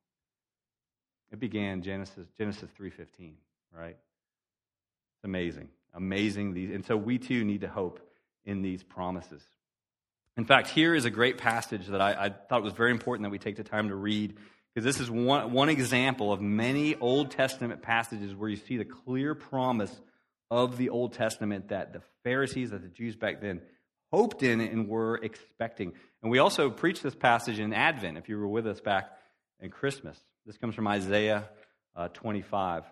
[1.33, 3.35] It began Genesis Genesis 3:15,
[3.73, 3.97] right?
[5.29, 5.69] Amazing.
[5.93, 6.55] Amazing.
[6.55, 8.01] These, and so we too need to hope
[8.47, 9.43] in these promises.
[10.39, 13.31] In fact, here is a great passage that I, I thought was very important that
[13.31, 14.37] we take the time to read,
[14.73, 18.87] because this is one, one example of many Old Testament passages where you see the
[18.87, 19.95] clear promise
[20.51, 23.61] of the Old Testament that the Pharisees, that the Jews back then,
[24.11, 25.93] hoped in and were expecting.
[26.23, 29.11] And we also preached this passage in Advent, if you were with us back
[29.61, 30.19] in Christmas.
[30.47, 31.51] This comes from Isaiah
[31.95, 32.85] uh, 25.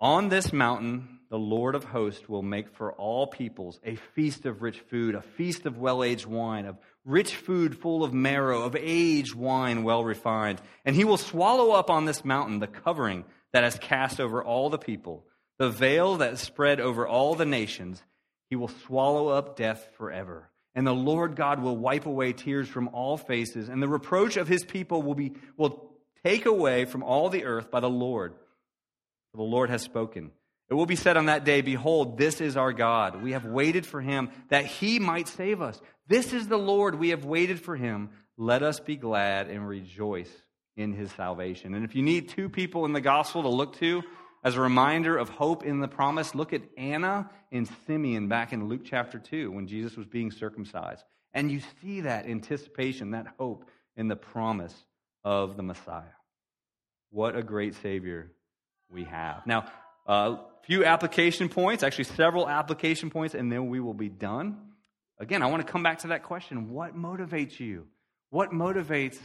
[0.00, 4.62] On this mountain, the Lord of hosts will make for all peoples a feast of
[4.62, 8.76] rich food, a feast of well aged wine, of rich food full of marrow, of
[8.76, 10.62] aged wine well refined.
[10.84, 14.70] And he will swallow up on this mountain the covering that has cast over all
[14.70, 15.26] the people,
[15.58, 18.00] the veil that spread over all the nations.
[18.50, 20.48] He will swallow up death forever.
[20.76, 24.46] And the Lord God will wipe away tears from all faces, and the reproach of
[24.46, 25.90] his people will be will
[26.24, 28.34] take away from all the earth by the Lord
[29.34, 30.30] the Lord has spoken.
[30.70, 33.22] It will be said on that day, Behold, this is our God.
[33.22, 35.80] We have waited for him that he might save us.
[36.06, 36.94] This is the Lord.
[36.94, 38.10] We have waited for him.
[38.36, 40.30] Let us be glad and rejoice
[40.76, 41.74] in his salvation.
[41.74, 44.02] And if you need two people in the gospel to look to
[44.44, 48.68] as a reminder of hope in the promise, look at Anna and Simeon back in
[48.68, 51.02] Luke chapter 2 when Jesus was being circumcised.
[51.32, 53.64] And you see that anticipation, that hope
[53.96, 54.74] in the promise
[55.24, 56.04] of the Messiah.
[57.10, 58.30] What a great Savior
[58.90, 59.46] we have.
[59.46, 59.66] Now,
[60.06, 64.58] a few application points, actually, several application points, and then we will be done.
[65.18, 67.86] Again, I want to come back to that question what motivates you?
[68.30, 69.18] What motivates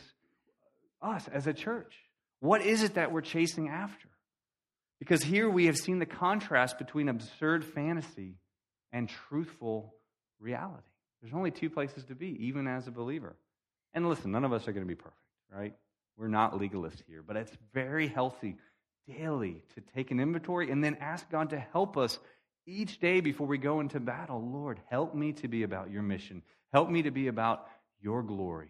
[1.02, 1.94] us as a church?
[2.40, 4.10] What is it that we're chasing after?
[5.00, 8.36] Because here we have seen the contrast between absurd fantasy
[8.92, 9.94] and truthful
[10.40, 10.88] reality.
[11.22, 13.36] There's only two places to be, even as a believer.
[13.94, 15.18] And listen, none of us are going to be perfect,
[15.52, 15.74] right?
[16.18, 18.58] We're not legalists here, but it's very healthy
[19.08, 22.20] daily to take an inventory and then ask God to help us
[22.66, 24.42] each day before we go into battle.
[24.42, 26.42] Lord, help me to be about your mission.
[26.72, 27.68] Help me to be about
[28.02, 28.70] your glory.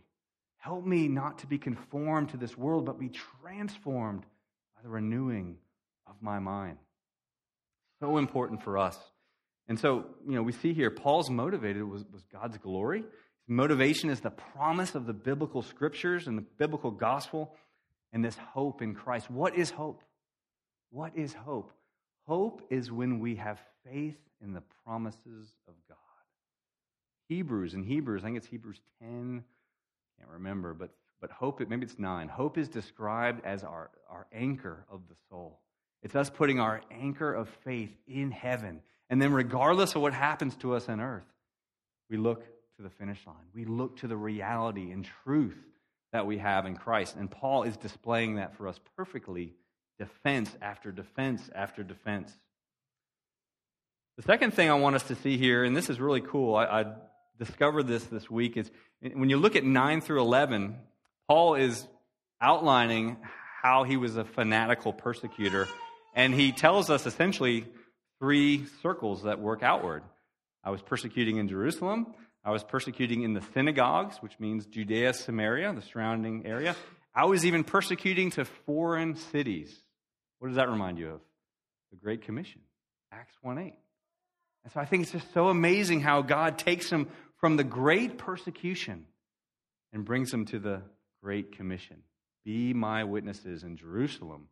[0.58, 4.24] Help me not to be conformed to this world, but be transformed
[4.76, 5.58] by the renewing
[6.08, 6.78] of my mind.
[8.00, 8.98] So important for us.
[9.67, 13.00] And so, you know, we see here Paul's motivated was, was God's glory.
[13.00, 17.56] His motivation is the promise of the biblical scriptures and the biblical gospel
[18.12, 19.30] and this hope in Christ.
[19.30, 20.02] What is hope?
[20.94, 21.72] What is hope?
[22.28, 25.98] Hope is when we have faith in the promises of God.
[27.28, 29.44] Hebrews, in Hebrews, I think it's Hebrews 10
[30.20, 32.28] can't remember, but, but hope, maybe it's nine.
[32.28, 35.60] Hope is described as our, our anchor of the soul.
[36.02, 38.82] It's us putting our anchor of faith in heaven.
[39.10, 41.26] And then, regardless of what happens to us on earth,
[42.10, 42.46] we look
[42.78, 43.36] to the finish line.
[43.54, 45.58] We look to the reality and truth
[46.12, 47.16] that we have in Christ.
[47.16, 49.54] And Paul is displaying that for us perfectly,
[50.00, 52.32] defense after defense after defense.
[54.18, 56.66] The second thing I want us to see here, and this is really cool, I,
[56.66, 56.86] I
[57.40, 58.70] discovered this this week, is
[59.02, 60.76] when you look at 9 through 11,
[61.28, 61.88] Paul is
[62.40, 63.18] outlining
[63.62, 65.68] how he was a fanatical persecutor.
[66.16, 67.66] And he tells us essentially
[68.20, 70.04] three circles that work outward.
[70.64, 72.14] I was persecuting in Jerusalem.
[72.46, 76.76] I was persecuting in the synagogues, which means Judea, Samaria, the surrounding area.
[77.15, 79.73] I was even persecuting to foreign cities.
[80.39, 81.21] What does that remind you of?
[81.91, 82.62] The Great Commission,
[83.12, 83.73] Acts 1 8.
[84.63, 88.17] And so I think it's just so amazing how God takes him from the great
[88.17, 89.06] persecution
[89.91, 90.82] and brings him to the
[91.21, 91.97] Great Commission.
[92.45, 94.47] Be my witnesses in Jerusalem,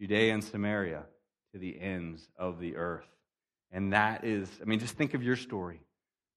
[0.00, 1.04] Judea, and Samaria
[1.52, 3.06] to the ends of the earth.
[3.70, 5.80] And that is, I mean, just think of your story.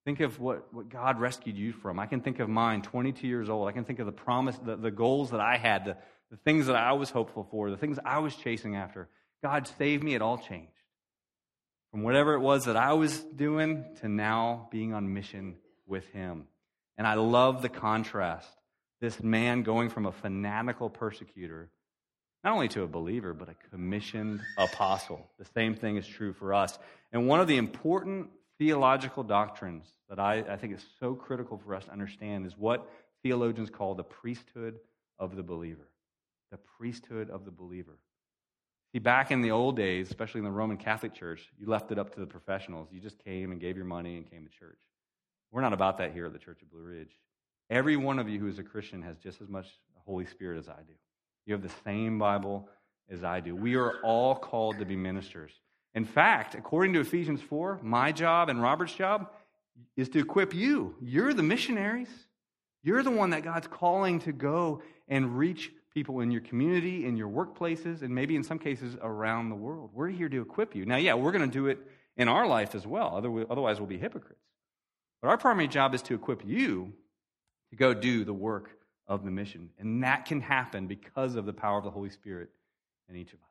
[0.09, 1.99] Think of what, what God rescued you from.
[1.99, 3.67] I can think of mine, 22 years old.
[3.67, 5.97] I can think of the promise, the, the goals that I had, the,
[6.31, 9.07] the things that I was hopeful for, the things I was chasing after.
[9.43, 10.71] God saved me, it all changed.
[11.91, 16.45] From whatever it was that I was doing to now being on mission with Him.
[16.97, 18.49] And I love the contrast.
[19.01, 21.69] This man going from a fanatical persecutor,
[22.43, 25.29] not only to a believer, but a commissioned apostle.
[25.37, 26.79] The same thing is true for us.
[27.11, 31.73] And one of the important theological doctrines that I, I think is so critical for
[31.73, 32.87] us to understand is what
[33.23, 34.79] theologians call the priesthood
[35.17, 35.87] of the believer.
[36.51, 37.97] The priesthood of the believer.
[38.91, 41.99] See, back in the old days, especially in the Roman Catholic Church, you left it
[41.99, 42.89] up to the professionals.
[42.91, 44.79] You just came and gave your money and came to church.
[45.51, 47.17] We're not about that here at the Church of Blue Ridge.
[47.69, 49.67] Every one of you who is a Christian has just as much
[50.09, 50.93] Holy Spirit as I do.
[51.45, 52.67] You have the same Bible
[53.11, 53.55] as I do.
[53.55, 55.51] We are all called to be ministers.
[55.95, 59.31] In fact, according to Ephesians 4, my job and Robert's job
[59.97, 60.95] is to equip you.
[61.01, 62.09] You're the missionaries.
[62.83, 67.17] You're the one that God's calling to go and reach people in your community, in
[67.17, 69.89] your workplaces, and maybe in some cases around the world.
[69.93, 70.85] We're here to equip you.
[70.85, 71.79] Now, yeah, we're going to do it
[72.15, 73.15] in our life as well.
[73.15, 74.43] Otherwise, we'll be hypocrites.
[75.21, 76.93] But our primary job is to equip you
[77.71, 78.69] to go do the work
[79.07, 79.71] of the mission.
[79.79, 82.49] And that can happen because of the power of the Holy Spirit
[83.09, 83.48] in each of us.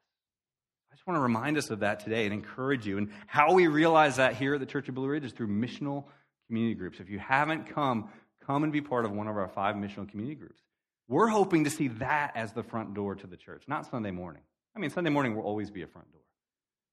[0.90, 2.98] I just want to remind us of that today and encourage you.
[2.98, 6.04] And how we realize that here at the Church of Blue Ridge is through missional
[6.46, 7.00] community groups.
[7.00, 8.08] If you haven't come,
[8.46, 10.60] come and be part of one of our five missional community groups.
[11.08, 14.42] We're hoping to see that as the front door to the church, not Sunday morning.
[14.76, 16.22] I mean, Sunday morning will always be a front door.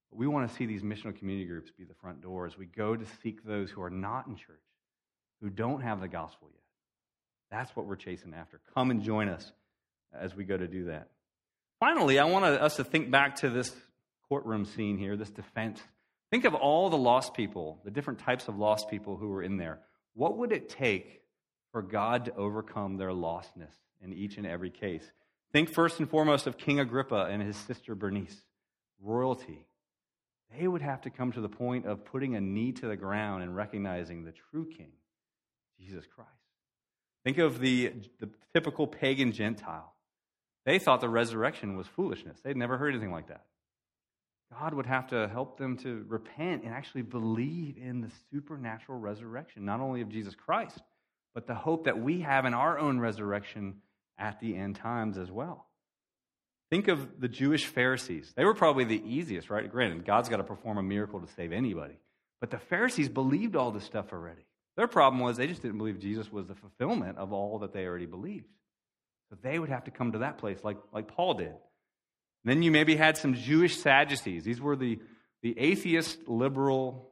[0.09, 2.65] But we want to see these missional community groups be the front door as we
[2.65, 4.61] go to seek those who are not in church,
[5.41, 6.61] who don't have the gospel yet.
[7.51, 8.59] That's what we're chasing after.
[8.73, 9.51] Come and join us
[10.17, 11.09] as we go to do that.
[11.79, 13.75] Finally, I want us to think back to this
[14.29, 15.79] courtroom scene here, this defense.
[16.31, 19.57] Think of all the lost people, the different types of lost people who were in
[19.57, 19.79] there.
[20.13, 21.21] What would it take
[21.75, 25.03] for God to overcome their lostness in each and every case.
[25.51, 28.45] Think first and foremost of King Agrippa and his sister Bernice,
[29.01, 29.67] royalty.
[30.57, 33.43] They would have to come to the point of putting a knee to the ground
[33.43, 34.93] and recognizing the true king,
[35.77, 36.29] Jesus Christ.
[37.25, 39.93] Think of the, the typical pagan Gentile.
[40.65, 42.39] They thought the resurrection was foolishness.
[42.41, 43.43] They'd never heard anything like that.
[44.53, 49.65] God would have to help them to repent and actually believe in the supernatural resurrection,
[49.65, 50.79] not only of Jesus Christ,
[51.33, 53.81] but the hope that we have in our own resurrection
[54.17, 55.67] at the end times as well.
[56.69, 58.33] Think of the Jewish Pharisees.
[58.35, 59.69] They were probably the easiest, right?
[59.69, 61.99] Granted, God's got to perform a miracle to save anybody.
[62.39, 64.45] But the Pharisees believed all this stuff already.
[64.77, 67.85] Their problem was they just didn't believe Jesus was the fulfillment of all that they
[67.85, 68.47] already believed.
[69.29, 71.53] So they would have to come to that place like, like Paul did.
[72.45, 74.43] Then you maybe had some Jewish Sadducees.
[74.43, 74.99] These were the,
[75.41, 77.11] the atheist, liberal,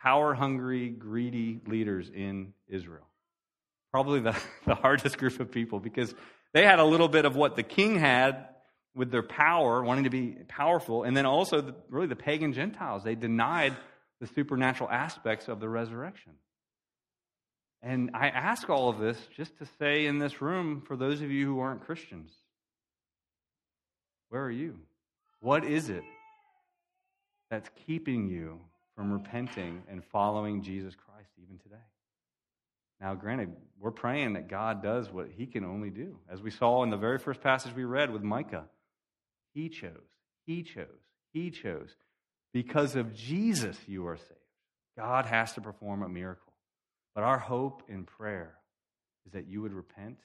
[0.00, 3.06] power hungry, greedy leaders in Israel
[3.94, 4.36] probably the,
[4.66, 6.12] the hardest group of people because
[6.52, 8.48] they had a little bit of what the king had
[8.92, 13.04] with their power, wanting to be powerful, and then also the, really the pagan Gentiles.
[13.04, 13.76] They denied
[14.20, 16.32] the supernatural aspects of the resurrection.
[17.82, 21.30] And I ask all of this just to say in this room for those of
[21.30, 22.32] you who aren't Christians
[24.34, 24.74] where are you?
[25.38, 26.02] What is it
[27.52, 28.58] that's keeping you
[28.96, 31.84] from repenting and following Jesus Christ even today?
[33.00, 36.18] Now, granted, we're praying that God does what he can only do.
[36.28, 38.64] As we saw in the very first passage we read with Micah,
[39.52, 39.92] he chose,
[40.44, 40.88] he chose,
[41.32, 41.94] he chose.
[42.52, 44.32] Because of Jesus, you are saved.
[44.98, 46.54] God has to perform a miracle.
[47.14, 48.56] But our hope in prayer
[49.26, 50.18] is that you would repent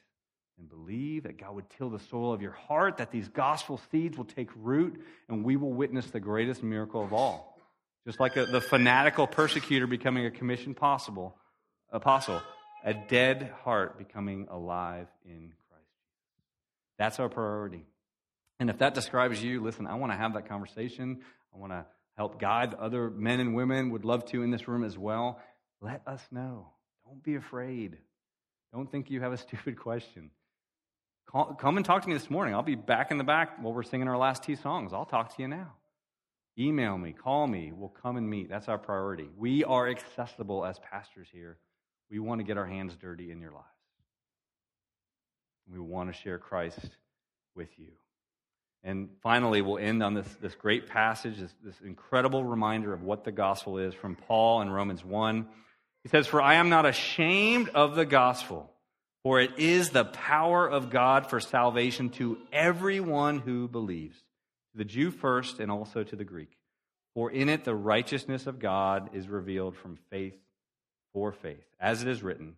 [0.59, 4.17] and believe that God would till the soil of your heart, that these gospel seeds
[4.17, 7.57] will take root, and we will witness the greatest miracle of all.
[8.05, 11.35] Just like a, the fanatical persecutor becoming a commissioned possible,
[11.91, 12.41] apostle,
[12.83, 15.85] a dead heart becoming alive in Christ.
[16.97, 17.85] That's our priority.
[18.59, 21.21] And if that describes you, listen, I want to have that conversation.
[21.53, 21.85] I want to
[22.17, 25.39] help guide other men and women, would love to in this room as well.
[25.81, 26.67] Let us know.
[27.05, 27.97] Don't be afraid.
[28.73, 30.31] Don't think you have a stupid question.
[31.31, 32.55] Call, come and talk to me this morning.
[32.55, 34.93] I'll be back in the back while we're singing our last two songs.
[34.93, 35.73] I'll talk to you now.
[36.57, 37.71] Email me, call me.
[37.71, 38.49] We'll come and meet.
[38.49, 39.29] That's our priority.
[39.37, 41.57] We are accessible as pastors here.
[42.09, 43.67] We want to get our hands dirty in your lives.
[45.71, 46.89] We want to share Christ
[47.55, 47.91] with you.
[48.83, 53.23] And finally, we'll end on this, this great passage, this, this incredible reminder of what
[53.23, 55.47] the gospel is from Paul in Romans 1.
[56.01, 58.73] He says, For I am not ashamed of the gospel,
[59.23, 64.17] for it is the power of God for salvation to everyone who believes,
[64.75, 66.57] the Jew first and also to the Greek.
[67.13, 70.37] For in it the righteousness of God is revealed from faith
[71.13, 71.65] for faith.
[71.79, 72.55] As it is written,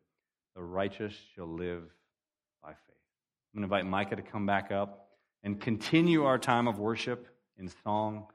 [0.56, 1.84] the righteous shall live
[2.62, 2.78] by faith.
[3.54, 5.08] I'm going to invite Micah to come back up
[5.44, 8.28] and continue our time of worship in song.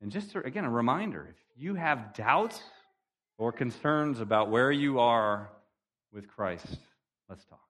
[0.00, 2.60] And just, to, again, a reminder if you have doubts
[3.36, 5.50] or concerns about where you are
[6.12, 6.78] with Christ,
[7.28, 7.60] let's talk.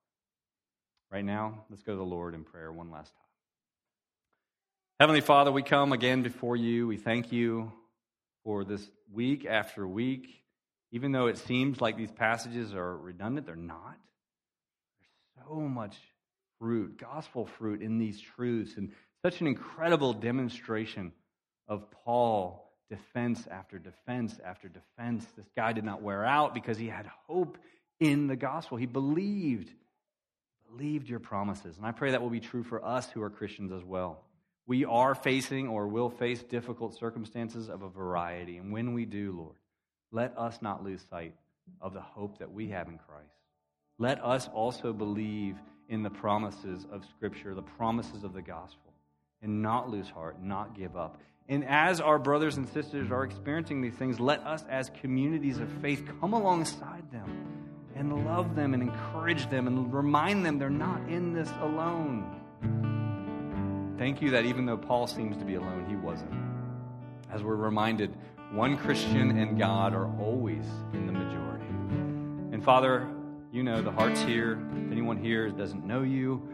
[1.10, 3.24] Right now, let's go to the Lord in prayer one last time.
[5.00, 6.86] Heavenly Father, we come again before you.
[6.86, 7.72] We thank you
[8.44, 10.28] for this week after week.
[10.90, 13.96] Even though it seems like these passages are redundant, they're not.
[14.96, 15.96] There's so much
[16.58, 18.90] fruit, gospel fruit in these truths, and
[19.22, 21.12] such an incredible demonstration
[21.68, 25.26] of Paul defense after defense after defense.
[25.36, 27.58] This guy did not wear out because he had hope
[28.00, 28.76] in the gospel.
[28.76, 29.70] He believed,
[30.70, 31.76] believed your promises.
[31.76, 34.22] And I pray that will be true for us who are Christians as well.
[34.66, 38.58] We are facing or will face difficult circumstances of a variety.
[38.58, 39.56] And when we do, Lord,
[40.12, 41.34] let us not lose sight
[41.80, 43.32] of the hope that we have in Christ.
[43.98, 45.56] Let us also believe
[45.88, 48.92] in the promises of Scripture, the promises of the gospel,
[49.42, 51.18] and not lose heart, not give up.
[51.48, 55.72] And as our brothers and sisters are experiencing these things, let us, as communities of
[55.80, 57.67] faith, come alongside them
[57.98, 62.34] and love them and encourage them and remind them they're not in this alone.
[63.98, 66.32] Thank you that even though Paul seems to be alone, he wasn't.
[67.32, 68.16] As we're reminded,
[68.52, 71.66] one Christian and God are always in the majority.
[72.54, 73.08] And Father,
[73.52, 74.52] you know the heart's here.
[74.86, 76.48] If anyone here doesn't know you,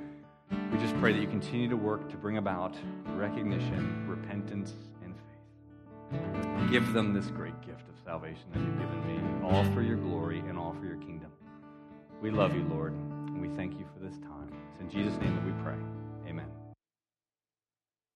[0.72, 2.74] we just pray that you continue to work to bring about
[3.08, 4.74] recognition, repentance.
[6.70, 10.40] Give them this great gift of salvation that you've given me, all for your glory
[10.40, 11.30] and all for your kingdom.
[12.20, 14.52] We love you, Lord, and we thank you for this time.
[14.72, 15.76] It's in Jesus' name that we pray.